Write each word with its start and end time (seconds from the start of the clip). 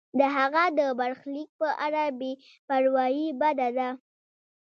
د 0.19 0.21
هغه 0.37 0.63
د 0.79 0.81
برخلیک 0.99 1.49
په 1.61 1.69
اړه 1.85 2.03
بې 2.19 2.31
پروایی 2.67 3.27
بده 3.41 3.69
ده. 3.77 3.89